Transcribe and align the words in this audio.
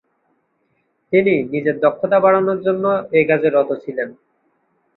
তিনি 1.13 1.33
নিজের 1.53 1.75
দক্ষতা 1.85 2.17
বাড়ানোর 2.19 2.59
জন্য 2.65 2.85
এ 3.11 3.21
কাজে 3.29 3.49
রত 3.49 3.69
ছিলেন। 3.83 4.09